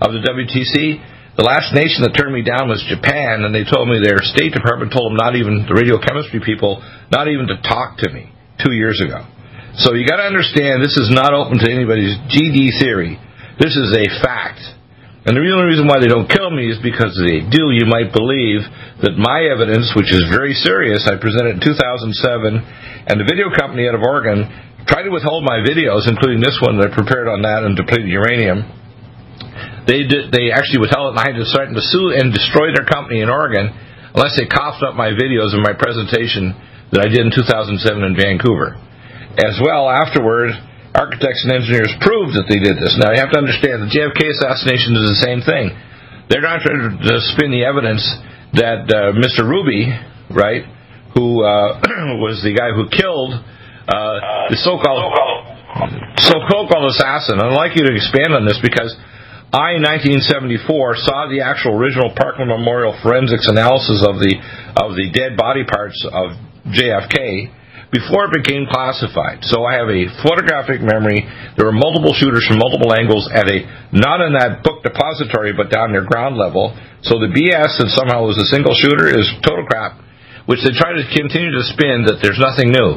[0.05, 1.01] of the WTC,
[1.33, 4.53] the last nation that turned me down was Japan, and they told me their State
[4.53, 8.29] Department told them not even the radiochemistry people, not even to talk to me
[8.61, 9.25] two years ago.
[9.81, 13.17] So you got to understand this is not open to anybody's GD theory.
[13.57, 14.61] This is a fact.
[15.25, 17.73] And the only reason why they don't kill me is because they do.
[17.73, 18.61] You might believe
[19.01, 23.89] that my evidence, which is very serious, I presented in 2007, and the video company
[23.89, 24.45] out of Oregon
[24.85, 28.13] tried to withhold my videos, including this one that I prepared on that and depleted
[28.13, 28.82] uranium
[29.87, 32.71] they did, they actually withheld it, and I had to threaten to sue and destroy
[32.71, 33.71] their company in Oregon
[34.15, 36.55] unless they coughed up my videos and my presentation
[36.93, 38.77] that I did in 2007 in Vancouver.
[39.41, 40.53] As well, afterward,
[40.93, 42.93] architects and engineers proved that they did this.
[43.01, 45.73] Now, you have to understand the JFK assassination is the same thing.
[46.29, 48.05] They're not trying to spin the evidence
[48.61, 49.49] that uh, Mr.
[49.49, 49.89] Ruby,
[50.29, 50.69] right,
[51.17, 51.81] who uh,
[52.21, 53.33] was the guy who killed
[53.89, 54.17] uh,
[54.53, 55.01] the so-called
[56.21, 57.41] so-called assassin.
[57.41, 58.93] I'd like you to expand on this because
[59.53, 60.65] I, in 1974,
[61.05, 64.33] saw the actual original Parkland Memorial forensics analysis of the
[64.81, 66.41] of the dead body parts of
[66.73, 67.53] JFK
[67.93, 69.45] before it became classified.
[69.45, 71.29] So I have a photographic memory.
[71.61, 75.69] There were multiple shooters from multiple angles at a not in that book depository, but
[75.69, 76.73] down near ground level.
[77.05, 80.01] So the BS that somehow it was a single shooter is total crap,
[80.49, 82.97] which they try to continue to spin that there's nothing new.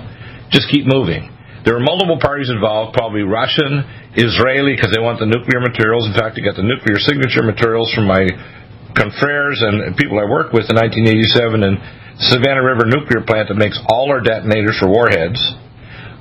[0.56, 1.36] Just keep moving.
[1.65, 3.82] There were multiple parties involved, probably Russian,
[4.13, 6.06] Israeli, because they want the nuclear materials.
[6.06, 8.30] In fact, to get the nuclear signature materials from my
[8.93, 11.73] confreres and people I worked with in 1987 in
[12.32, 15.41] Savannah River nuclear plant that makes all our detonators for warheads.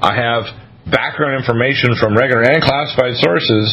[0.00, 0.48] I have
[0.88, 3.68] background information from regular and classified sources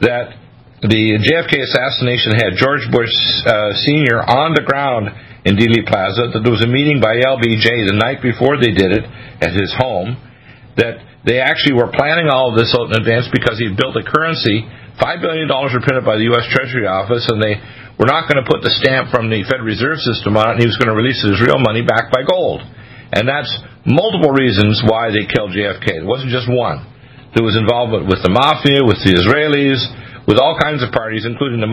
[0.00, 0.38] that
[0.86, 3.10] the JFK assassination had George Bush
[3.42, 4.22] uh, Sr.
[4.22, 5.10] on the ground
[5.42, 8.94] in Dealey Plaza, that there was a meeting by LBJ the night before they did
[8.94, 9.04] it
[9.42, 10.14] at his home,
[10.78, 13.98] that they actually were planning all of this out in advance because he had built
[13.98, 14.64] a currency.
[14.96, 16.46] Five billion dollars were printed by the U.S.
[16.50, 17.58] Treasury Office, and they
[17.98, 20.52] were not going to put the stamp from the Federal Reserve System on it.
[20.56, 22.62] And he was going to release his real money backed by gold,
[23.12, 23.50] and that's
[23.84, 26.02] multiple reasons why they killed JFK.
[26.02, 26.86] It wasn't just one.
[27.34, 29.82] There was involvement with the mafia, with the Israelis,
[30.24, 31.68] with all kinds of parties, including the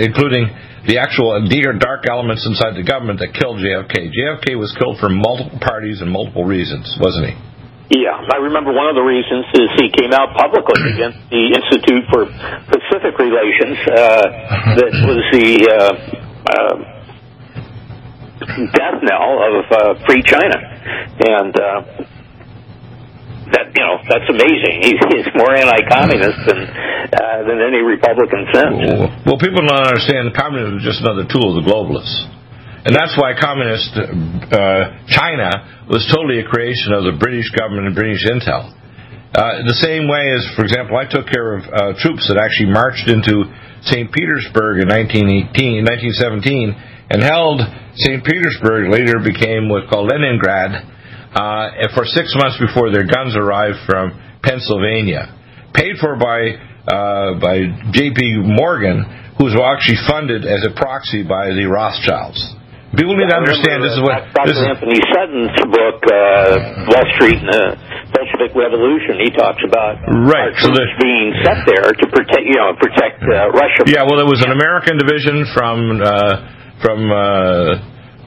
[0.00, 0.48] including
[0.86, 1.34] the actual
[1.82, 4.14] dark elements inside the government that killed JFK.
[4.14, 7.34] JFK was killed for multiple parties and multiple reasons, wasn't he?
[7.86, 12.02] Yeah, I remember one of the reasons is he came out publicly against the Institute
[12.10, 12.26] for
[12.66, 13.78] Pacific Relations.
[13.86, 15.94] Uh, that was the uh,
[16.50, 16.74] uh,
[18.74, 20.58] death knell of uh, free China,
[21.30, 22.06] and uh,
[23.54, 24.82] that you know that's amazing.
[24.86, 28.74] He's, he's more anti-communist than uh, than any Republican since.
[29.22, 32.34] Well, people don't understand communism is just another tool of the globalists.
[32.86, 35.50] And that's why communist uh, China
[35.90, 38.70] was totally a creation of the British government and British intel.
[39.34, 42.70] Uh, the same way as, for example, I took care of uh, troops that actually
[42.70, 43.50] marched into
[43.90, 44.06] St.
[44.14, 47.58] Petersburg in 1918, 1917 and held
[48.06, 48.22] St.
[48.22, 50.78] Petersburg, later became what's called Leningrad,
[51.34, 54.14] uh, for six months before their guns arrived from
[54.46, 55.34] Pennsylvania.
[55.74, 56.54] Paid for by,
[56.86, 58.46] uh, by J.P.
[58.46, 62.38] Morgan, who was actually funded as a proxy by the Rothschilds.
[62.96, 64.48] People need to understand this is what Dr.
[64.48, 67.64] This is, Anthony Sutton's book, uh, Wall Street and the
[68.08, 69.20] Bolshevik Revolution.
[69.20, 70.56] He talks about right.
[70.56, 73.84] so the, being set there to protect, you know, protect uh, Russia.
[73.84, 77.20] Yeah, well, there was an American division from uh, from uh,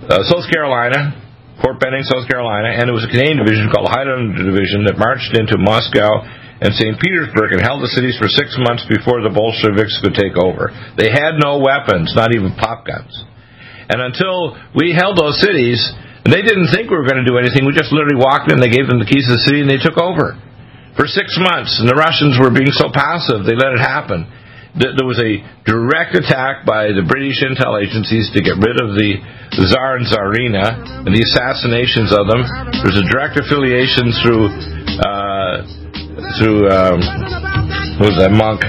[0.06, 1.18] uh, South Carolina,
[1.66, 5.02] Fort Benning, South Carolina, and there was a Canadian division called the Highlander Division that
[5.02, 6.22] marched into Moscow
[6.62, 6.94] and St.
[7.02, 10.70] Petersburg and held the cities for six months before the Bolsheviks could take over.
[10.94, 13.26] They had no weapons, not even pop guns.
[13.90, 15.82] And until we held those cities,
[16.30, 17.66] they didn't think we were going to do anything.
[17.66, 19.82] We just literally walked in, they gave them the keys to the city, and they
[19.82, 20.38] took over.
[20.94, 24.28] For six months, and the Russians were being so passive, they let it happen.
[24.76, 29.18] there was a direct attack by the British intel agencies to get rid of the
[29.58, 32.44] Tsar and Tsarina and the assassinations of them.
[32.84, 34.46] There's a direct affiliation through
[35.00, 35.56] uh,
[36.38, 37.00] through um,
[38.04, 38.60] was that monk?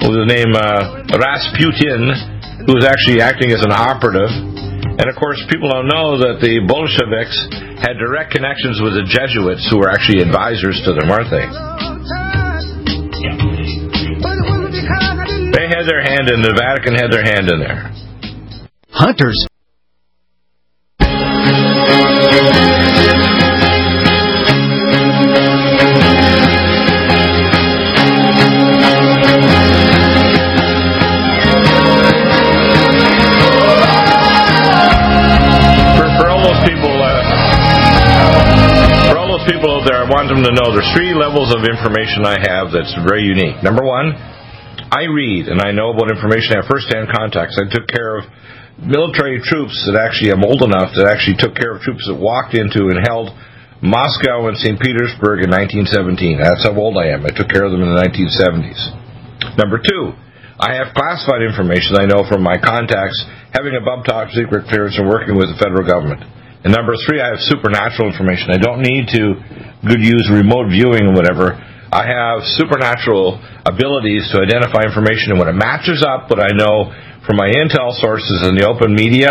[0.00, 0.52] What was the name?
[0.56, 4.53] Uh, Rasputin, who was actually acting as an operative.
[4.94, 7.34] And of course, people don't know that the Bolsheviks
[7.82, 11.46] had direct connections with the Jesuits, who were actually advisors to them, weren't they?
[15.50, 17.90] They had their hand in the Vatican had their hand in there.
[18.90, 19.46] Hunters
[40.34, 43.62] them to know there's three levels of information I have that's very unique.
[43.62, 44.10] Number one,
[44.90, 46.58] I read and I know about information.
[46.58, 47.54] I have first-hand contacts.
[47.54, 48.26] I took care of
[48.82, 52.58] military troops that actually I'm old enough that actually took care of troops that walked
[52.58, 53.30] into and held
[53.78, 54.74] Moscow and St.
[54.82, 56.42] Petersburg in 1917.
[56.42, 57.22] That's how old I am.
[57.22, 59.54] I took care of them in the 1970s.
[59.54, 60.18] Number two,
[60.58, 63.18] I have classified information I know from my contacts
[63.54, 66.26] having a above top secret clearance and working with the federal government.
[66.64, 68.48] And number three, I have supernatural information.
[68.48, 69.36] I don't need to
[69.84, 71.60] good use remote viewing and whatever.
[71.92, 76.90] I have supernatural abilities to identify information, and when it matches up what I know
[77.28, 79.30] from my intel sources and the open media,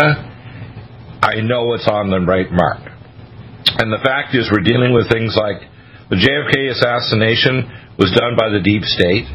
[1.20, 2.86] I know it's on the right mark.
[3.82, 5.66] And the fact is, we're dealing with things like
[6.08, 7.66] the JFK assassination
[7.98, 9.26] was done by the deep state.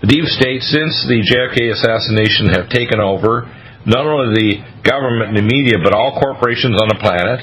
[0.00, 3.50] The deep state, since the JFK assassination, have taken over
[3.88, 4.50] not only the
[4.84, 7.40] government and the media, but all corporations on the planet.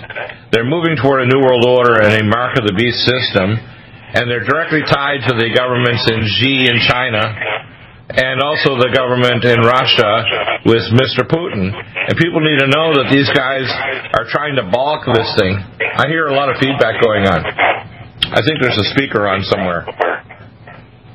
[0.53, 4.29] They're moving toward a new world order and a mark of the beast system, and
[4.29, 7.25] they're directly tied to the governments in Xi in China
[8.05, 11.25] and also the government in Russia with Mr.
[11.25, 11.73] Putin.
[11.73, 13.65] And people need to know that these guys
[14.13, 15.57] are trying to balk this thing.
[15.81, 17.41] I hear a lot of feedback going on.
[18.29, 19.89] I think there's a speaker on somewhere.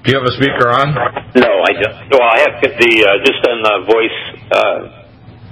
[0.02, 0.90] Do you have a speaker on?
[1.38, 1.96] No, I don't.
[2.10, 4.18] Well, I have the uh, just on the voice
[4.50, 4.99] uh,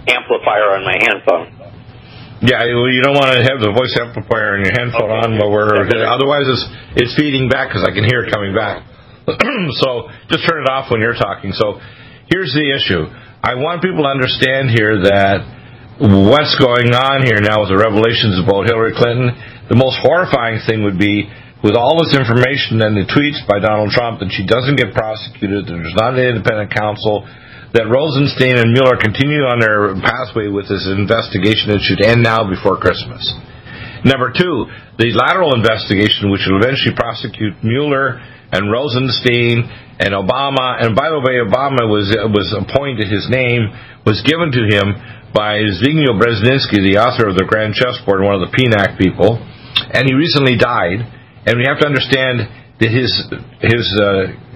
[0.09, 1.59] amplifier on my handphone.
[2.39, 5.51] Yeah, well, you don't want to have the voice amplifier on your headphone on, but
[5.51, 5.75] we're
[6.07, 8.87] otherwise it's it's feeding back because I can hear it coming back.
[9.83, 11.51] so just turn it off when you're talking.
[11.51, 11.83] So
[12.31, 13.11] here's the issue.
[13.43, 15.43] I want people to understand here that
[15.99, 19.35] what's going on here now with the revelations about Hillary Clinton.
[19.67, 21.27] The most horrifying thing would be
[21.59, 25.67] with all this information and the tweets by Donald Trump that she doesn't get prosecuted,
[25.67, 27.27] that there's not an independent counsel,
[27.77, 32.49] that Rosenstein and Mueller continue on their pathway with this investigation that should end now
[32.49, 33.21] before Christmas.
[34.05, 38.23] Number two, the lateral investigation, which will eventually prosecute Mueller
[38.55, 40.81] and Rosenstein and Obama.
[40.81, 43.11] And by the way, Obama was was appointed.
[43.11, 43.69] His name
[44.07, 44.95] was given to him
[45.35, 49.37] by Zbigniew Brzezinski, the author of the Grand Chessboard, one of the PNAC people,
[49.93, 51.05] and he recently died.
[51.45, 52.49] And we have to understand
[52.81, 53.11] that his
[53.61, 54.48] his uh,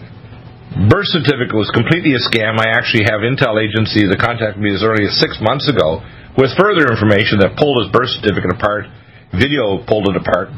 [0.88, 2.56] birth certificate was completely a scam.
[2.56, 6.00] I actually have intel agency that contacted me as early as six months ago
[6.37, 8.88] with further information that pulled his birth certificate apart.
[9.37, 10.52] Video pulled it apart,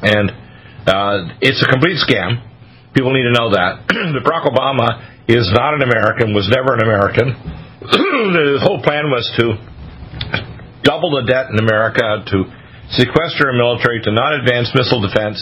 [0.00, 0.32] and
[0.88, 2.40] uh, it's a complete scam.
[2.96, 3.84] People need to know that.
[4.24, 7.36] Barack Obama is not an American, was never an American.
[7.80, 9.56] the whole plan was to
[10.82, 12.48] double the debt in America, to
[12.96, 15.38] sequester a military, to not advance missile defense,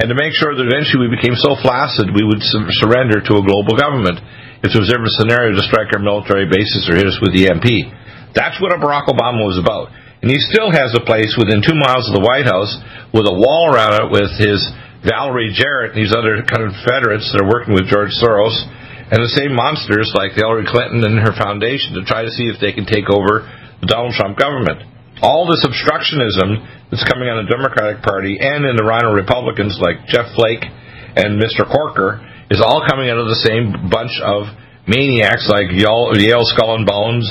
[0.00, 3.38] and to make sure that eventually we became so flaccid we would su- surrender to
[3.38, 4.18] a global government
[4.66, 7.36] if there was ever a scenario to strike our military bases or hit us with
[7.36, 7.86] the MP.
[8.34, 9.94] That's what a Barack Obama was about.
[10.24, 12.72] And he still has a place within two miles of the White House
[13.12, 14.64] with a wall around it with his
[15.04, 18.56] Valerie Jarrett and these other Confederates that are working with George Soros
[19.12, 22.56] and the same monsters like Hillary Clinton and her foundation to try to see if
[22.56, 23.44] they can take over
[23.84, 24.93] the Donald Trump government.
[25.24, 26.60] All this obstructionism
[26.92, 30.68] that's coming on the Democratic Party and in the RINO Republicans like Jeff Flake
[31.16, 31.64] and Mr.
[31.64, 32.20] Corker
[32.52, 34.52] is all coming out of the same bunch of
[34.84, 37.24] maniacs like Yale, Yale Skull and Bones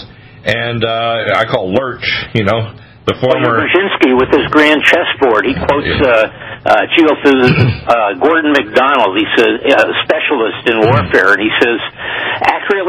[0.44, 2.04] and uh, I call Lurch,
[2.36, 2.76] you know,
[3.08, 3.64] the former.
[3.64, 5.48] Brzezinski with his grand chessboard.
[5.48, 6.12] He quotes uh,
[6.68, 9.16] uh, geophysicist uh, Gordon MacDonald.
[9.16, 11.80] He says, uh, specialist in warfare, and he says,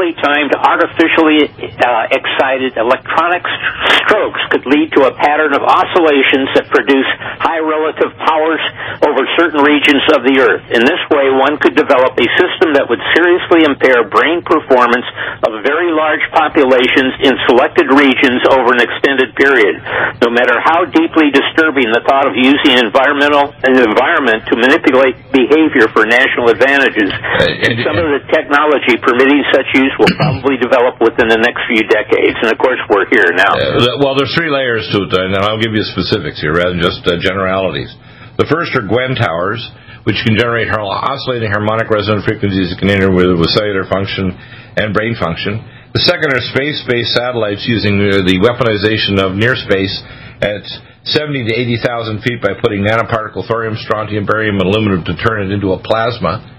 [0.05, 1.49] accurately timed, artificially
[1.81, 7.07] uh, excited electronic st- strokes could lead to a pattern of oscillations that produce
[7.41, 8.61] high relative powers
[9.01, 10.61] over certain regions of the Earth.
[10.69, 15.05] In this way, one could develop a system that would seriously impair brain performance
[15.49, 19.81] of very large populations in selected regions over an extended period.
[20.21, 25.89] No matter how deeply disturbing the thought of using environmental an environment to manipulate behavior
[25.97, 31.27] for national advantages, and- some of the technology permitting such use will probably develop within
[31.31, 32.37] the next few decades.
[32.41, 33.55] And of course, we're here now.
[33.55, 36.83] Uh, well, there's three layers to it, and I'll give you specifics here rather than
[36.83, 37.91] just uh, generalities.
[38.35, 39.63] The first are GWEN towers,
[40.03, 44.35] which can generate oscillating harmonic resonant frequencies that can interfere with, cellular function
[44.75, 45.63] and brain function.
[45.95, 49.95] The second are space-based satellites using uh, the weaponization of near space
[50.43, 50.67] at
[51.07, 55.53] 70 to 80,000 feet by putting nanoparticle thorium, strontium, barium, and aluminum to turn it
[55.55, 56.54] into a plasma.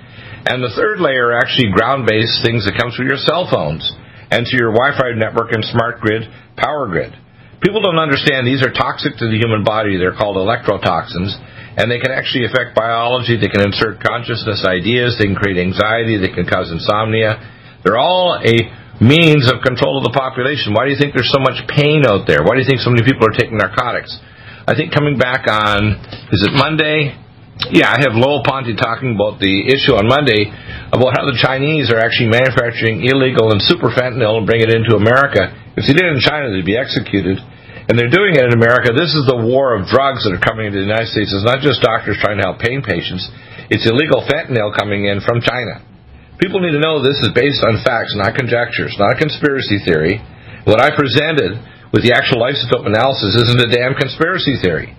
[0.47, 3.83] And the third layer are actually ground-based things that come through your cell phones
[4.31, 6.23] and to your Wi-Fi network and smart grid,
[6.55, 7.11] power grid.
[7.59, 9.99] People don't understand these are toxic to the human body.
[9.99, 11.35] They're called electrotoxins,
[11.75, 13.35] and they can actually affect biology.
[13.35, 15.19] They can insert consciousness ideas.
[15.19, 16.15] They can create anxiety.
[16.15, 17.43] They can cause insomnia.
[17.83, 18.55] They're all a
[19.03, 20.79] means of control of the population.
[20.79, 22.47] Why do you think there's so much pain out there?
[22.47, 24.15] Why do you think so many people are taking narcotics?
[24.69, 25.97] I think coming back on,
[26.31, 27.19] is it Monday?
[27.57, 30.53] Yeah, I have Lowell Ponte talking about the issue on Monday
[30.93, 34.93] about how the Chinese are actually manufacturing illegal and super fentanyl and bring it into
[34.93, 35.57] America.
[35.73, 37.41] If they did it in China, they'd be executed.
[37.89, 38.93] And they're doing it in America.
[38.93, 41.33] This is the war of drugs that are coming into the United States.
[41.33, 43.25] It's not just doctors trying to help pain patients.
[43.73, 45.81] It's illegal fentanyl coming in from China.
[46.37, 50.21] People need to know this is based on facts, not conjectures, not a conspiracy theory.
[50.69, 51.57] What I presented
[51.89, 54.93] with the actual isotope analysis isn't a damn conspiracy theory.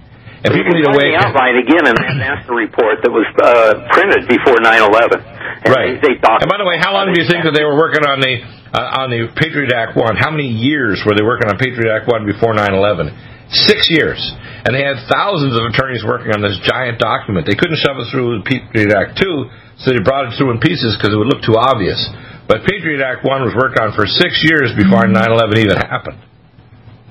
[0.48, 3.28] And people need to Find wake the outline again in that NASA report that was
[3.36, 5.20] uh, printed before 9/11.
[5.20, 6.00] And Right.
[6.00, 8.08] They, they And by the way, how long do you think that they were working
[8.08, 8.40] on the
[8.72, 10.16] uh, on the Patriot Act one?
[10.16, 13.12] How many years were they working on Patriot Act one before 9/11?
[13.48, 14.20] Six years,
[14.68, 17.48] and they had thousands of attorneys working on this giant document.
[17.48, 19.48] They couldn't shove it through Patriot Act two,
[19.80, 22.00] so they brought it through in pieces because it would look too obvious.
[22.48, 26.20] But Patriot Act one was worked on for six years before 9/11 even happened.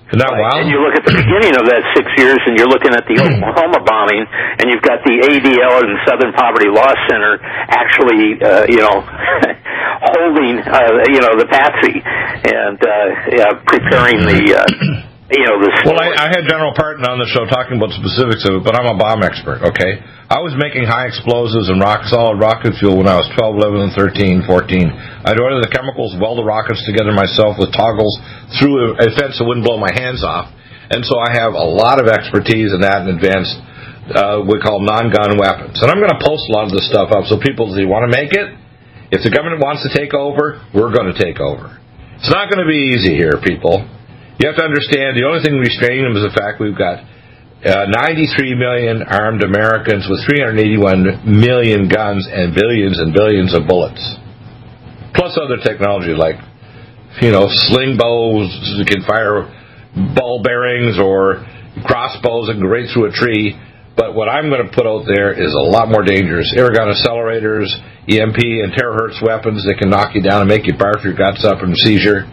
[0.06, 0.62] Isn't that wild?
[0.62, 3.18] And you look at the beginning of that six years, and you're looking at the
[3.18, 4.22] Oklahoma bombing,
[4.62, 9.02] and you've got the ADL and the Southern Poverty Law Center actually, uh, you know,
[10.14, 14.62] holding, uh, you know, the patsy and uh, yeah, preparing the, uh,
[15.26, 15.70] you know, the.
[15.82, 18.62] Well, I, I had General Partin on the show talking about the specifics of it,
[18.62, 19.98] but I'm a bomb expert, okay?
[20.30, 23.90] I was making high explosives and rock solid rocket fuel when I was 12, 11,
[23.90, 25.26] and 13, 14.
[25.26, 28.14] I'd order the chemicals, weld the rockets together myself with toggles
[28.58, 30.50] through a, a fence that wouldn't blow my hands off.
[30.94, 33.58] And so I have a lot of expertise in that and advanced,
[34.14, 35.82] uh, we call non-gun weapons.
[35.82, 37.86] And I'm going to post a lot of this stuff up so people, if they
[37.86, 38.54] want to make it,
[39.10, 41.82] if the government wants to take over, we're going to take over.
[42.18, 43.86] It's not going to be easy here, people.
[44.36, 47.00] You have to understand the only thing restraining them is the fact we've got
[47.64, 54.04] uh, 93 million armed Americans with 381 million guns and billions and billions of bullets,
[55.16, 56.36] plus other technology like
[57.24, 59.48] you know sling bows that can fire
[60.12, 61.40] ball bearings or
[61.88, 63.56] crossbows that can go right through a tree.
[63.96, 66.52] But what I'm going to put out there is a lot more dangerous.
[66.52, 67.72] Air gun accelerators,
[68.04, 71.40] EMP, and terahertz weapons that can knock you down and make you barf your guts
[71.48, 72.28] up in seizure.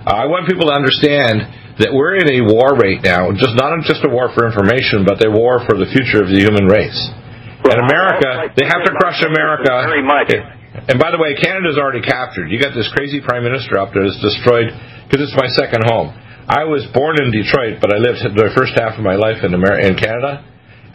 [0.00, 1.44] Uh, I want people to understand
[1.76, 5.20] that we're in a war right now, just not just a war for information, but
[5.20, 6.96] a war for the future of the human race.
[7.60, 9.68] And America, they have to crush America.
[9.68, 10.32] Very much.
[10.88, 12.48] And by the way, Canada's already captured.
[12.48, 14.72] You got this crazy prime minister up there that's destroyed
[15.04, 16.16] because it's my second home.
[16.48, 19.52] I was born in Detroit, but I lived the first half of my life in
[19.52, 20.42] America, in Canada,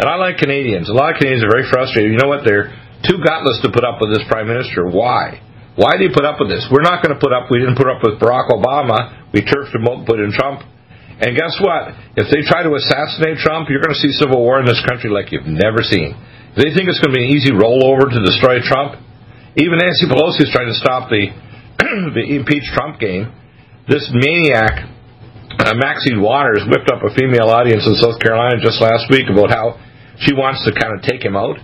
[0.01, 0.89] and I like Canadians.
[0.89, 2.11] A lot of Canadians are very frustrated.
[2.11, 2.43] You know what?
[2.43, 2.73] They're
[3.05, 4.89] too gutless to put up with this prime minister.
[4.89, 5.39] Why?
[5.75, 6.63] Why do you put up with this?
[6.71, 7.51] We're not going to put up.
[7.51, 9.31] We didn't put up with Barack Obama.
[9.35, 10.63] We turfed him out, put in Trump.
[11.19, 11.95] And guess what?
[12.15, 15.11] If they try to assassinate Trump, you're going to see civil war in this country
[15.11, 16.15] like you've never seen.
[16.55, 18.99] They think it's going to be an easy rollover to destroy Trump,
[19.55, 21.31] even Nancy Pelosi is trying to stop the
[22.15, 23.31] the impeach Trump game.
[23.87, 24.83] This maniac,
[25.59, 29.51] uh, Maxine Waters, whipped up a female audience in South Carolina just last week about
[29.51, 29.79] how
[30.19, 31.55] she wants to kind of take him out.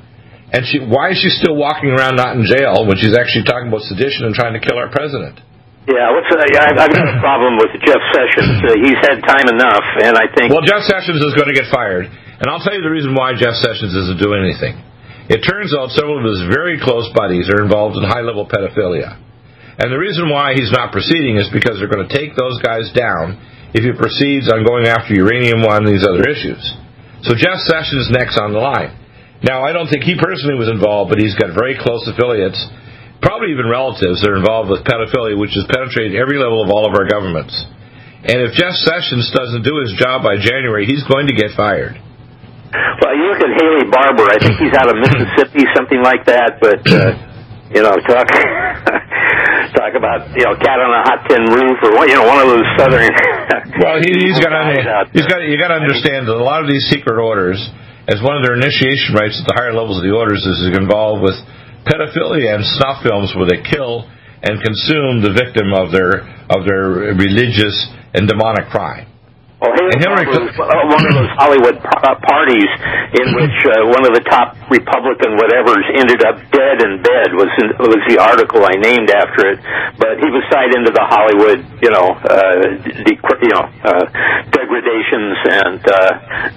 [0.52, 3.72] And she, why is she still walking around not in jail when she's actually talking
[3.72, 5.40] about sedition and trying to kill our president?
[5.88, 8.62] Yeah, what's, uh, I've, I've got a problem with Jeff Sessions.
[8.62, 10.54] Uh, he's had time enough, and I think.
[10.54, 13.34] Well, Jeff Sessions is going to get fired, and I'll tell you the reason why
[13.34, 14.78] Jeff Sessions isn't doing anything.
[15.26, 19.18] It turns out several of his very close buddies are involved in high-level pedophilia,
[19.82, 22.94] and the reason why he's not proceeding is because they're going to take those guys
[22.94, 23.42] down
[23.74, 26.62] if he proceeds on going after uranium one and these other issues.
[27.26, 29.01] So Jeff Sessions is next on the line.
[29.42, 32.62] Now, I don't think he personally was involved, but he's got very close affiliates,
[33.22, 36.86] probably even relatives that are involved with pedophilia, which has penetrated every level of all
[36.86, 37.54] of our governments.
[38.22, 41.98] And if Jeff Sessions doesn't do his job by January, he's going to get fired.
[42.72, 44.30] Well, you look at Haley Barbour.
[44.30, 46.62] I think he's out of Mississippi, something like that.
[46.62, 47.18] But uh,
[47.74, 48.30] you know, talk
[49.76, 52.48] talk about you know cat on a hot tin roof or you know one of
[52.48, 53.10] those southern.
[53.82, 56.70] well, he, he's got to he's got you got to understand that a lot of
[56.70, 57.60] these secret orders,
[58.12, 61.24] as one of their initiation rites at the higher levels of the orders, is involved
[61.24, 61.40] with
[61.88, 64.04] pedophilia and snuff films where they kill
[64.44, 67.74] and consume the victim of their of their religious
[68.14, 69.11] and demonic crime.
[69.62, 72.72] Well, And Hillary was Clinton- one of those Hollywood uh, parties
[73.14, 77.52] in which uh, one of the top Republican whatevers ended up dead in bed was
[77.62, 79.62] in, was the article I named after it.
[80.02, 84.06] But he was tied into the Hollywood, you know, uh, dec- you know, uh,
[84.50, 85.94] degradations and uh,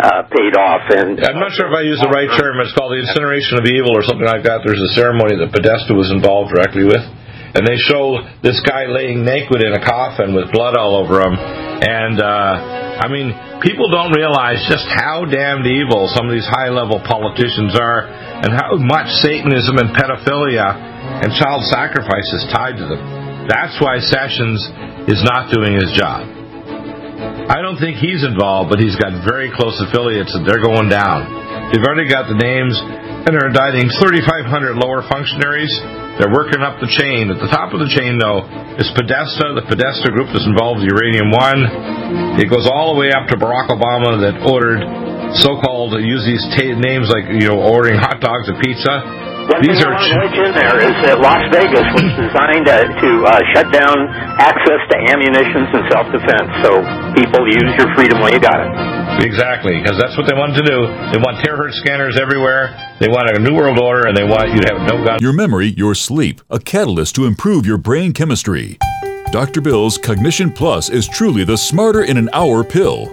[0.00, 0.88] uh, paid off.
[0.88, 2.56] And I'm not sure if I use the right term.
[2.64, 4.64] It's called the incineration of evil or something like that.
[4.64, 7.04] There's a ceremony that Podesta was involved directly with.
[7.54, 11.38] And they show this guy laying naked in a coffin with blood all over him.
[11.38, 12.54] And, uh,
[12.98, 13.30] I mean,
[13.62, 18.50] people don't realize just how damned evil some of these high level politicians are and
[18.52, 20.66] how much Satanism and pedophilia
[21.22, 23.46] and child sacrifice is tied to them.
[23.46, 24.58] That's why Sessions
[25.06, 26.26] is not doing his job.
[27.44, 31.28] I don't think he's involved, but he's got very close affiliates, and they're going down.
[31.70, 35.72] They've already got the names, and they're indicting 3,500 lower functionaries.
[36.18, 37.26] They're working up the chain.
[37.30, 38.46] At the top of the chain, though,
[38.78, 41.60] is Podesta, the Podesta group that's involved with Uranium One.
[42.38, 44.82] It goes all the way up to Barack Obama that ordered
[45.42, 49.24] so-called use these ta- names like you know ordering hot dogs and pizza.
[49.44, 52.64] One These thing are I want to mention there is that Las Vegas was designed
[52.64, 53.96] uh, to uh, shut down
[54.40, 56.48] access to ammunitions and self-defense.
[56.64, 56.70] So
[57.18, 58.70] people use your freedom when you got it.
[59.26, 60.88] Exactly, because that's what they want to do.
[61.12, 62.72] They want terahertz scanners everywhere.
[63.00, 65.20] They want a new world order, and they want you to have no guns.
[65.20, 68.78] Your memory, your sleep, a catalyst to improve your brain chemistry.
[69.32, 69.60] Dr.
[69.60, 73.12] Bill's Cognition Plus is truly the smarter in an hour pill.